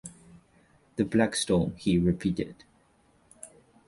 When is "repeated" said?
1.99-2.63